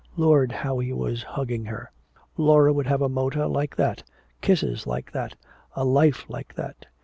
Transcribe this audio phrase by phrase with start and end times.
[0.17, 1.91] Lord, how he was hugging her!
[2.35, 4.01] Laura would have a motor like that,
[4.41, 5.35] kisses like that,
[5.75, 6.87] a life like that!